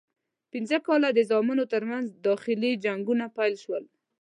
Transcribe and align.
پنځه 0.51 0.77
کاله 0.87 1.09
د 1.13 1.19
زامنو 1.29 1.63
ترمنځ 1.73 2.07
داخلي 2.27 2.71
جنګونه 2.85 3.25
پیل 3.37 3.53
شول. 3.63 3.83